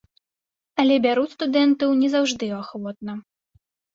Але 0.83 0.95
бяруць 1.05 1.33
студэнтаў 1.37 1.93
не 2.01 2.09
заўжды 2.15 2.45
ахвотна. 2.61 3.13